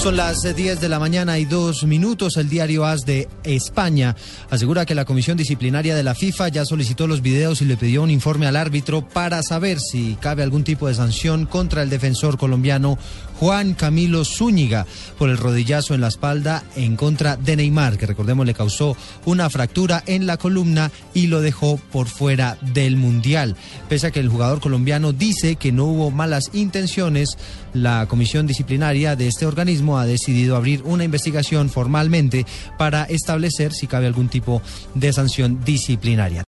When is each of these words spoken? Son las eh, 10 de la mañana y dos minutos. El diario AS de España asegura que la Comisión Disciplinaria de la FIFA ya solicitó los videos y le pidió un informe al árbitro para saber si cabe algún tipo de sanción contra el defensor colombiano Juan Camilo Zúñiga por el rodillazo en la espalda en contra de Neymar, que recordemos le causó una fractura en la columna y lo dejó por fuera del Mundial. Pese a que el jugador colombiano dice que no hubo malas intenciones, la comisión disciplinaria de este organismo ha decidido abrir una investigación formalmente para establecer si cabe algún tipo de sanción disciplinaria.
Son 0.00 0.16
las 0.16 0.42
eh, 0.46 0.54
10 0.54 0.80
de 0.80 0.88
la 0.88 0.98
mañana 0.98 1.38
y 1.38 1.44
dos 1.44 1.84
minutos. 1.84 2.38
El 2.38 2.48
diario 2.48 2.86
AS 2.86 3.04
de 3.04 3.28
España 3.44 4.16
asegura 4.48 4.86
que 4.86 4.94
la 4.94 5.04
Comisión 5.04 5.36
Disciplinaria 5.36 5.94
de 5.94 6.02
la 6.02 6.14
FIFA 6.14 6.48
ya 6.48 6.64
solicitó 6.64 7.06
los 7.06 7.20
videos 7.20 7.60
y 7.60 7.66
le 7.66 7.76
pidió 7.76 8.02
un 8.02 8.10
informe 8.10 8.46
al 8.46 8.56
árbitro 8.56 9.06
para 9.06 9.42
saber 9.42 9.78
si 9.78 10.16
cabe 10.18 10.42
algún 10.42 10.64
tipo 10.64 10.88
de 10.88 10.94
sanción 10.94 11.44
contra 11.44 11.82
el 11.82 11.90
defensor 11.90 12.38
colombiano 12.38 12.96
Juan 13.40 13.72
Camilo 13.72 14.24
Zúñiga 14.24 14.86
por 15.18 15.30
el 15.30 15.38
rodillazo 15.38 15.94
en 15.94 16.02
la 16.02 16.08
espalda 16.08 16.62
en 16.76 16.96
contra 16.96 17.36
de 17.36 17.56
Neymar, 17.56 17.96
que 17.96 18.06
recordemos 18.06 18.44
le 18.44 18.52
causó 18.52 18.96
una 19.24 19.48
fractura 19.48 20.02
en 20.06 20.26
la 20.26 20.36
columna 20.36 20.90
y 21.14 21.26
lo 21.26 21.40
dejó 21.40 21.78
por 21.90 22.06
fuera 22.06 22.58
del 22.60 22.96
Mundial. 22.96 23.56
Pese 23.88 24.08
a 24.08 24.10
que 24.10 24.20
el 24.20 24.28
jugador 24.28 24.60
colombiano 24.60 25.12
dice 25.12 25.56
que 25.56 25.72
no 25.72 25.84
hubo 25.84 26.10
malas 26.10 26.50
intenciones, 26.52 27.38
la 27.72 28.06
comisión 28.08 28.46
disciplinaria 28.46 29.16
de 29.16 29.28
este 29.28 29.46
organismo 29.46 29.89
ha 29.98 30.06
decidido 30.06 30.56
abrir 30.56 30.82
una 30.84 31.04
investigación 31.04 31.70
formalmente 31.70 32.46
para 32.78 33.04
establecer 33.04 33.72
si 33.72 33.86
cabe 33.86 34.06
algún 34.06 34.28
tipo 34.28 34.62
de 34.94 35.12
sanción 35.12 35.64
disciplinaria. 35.64 36.44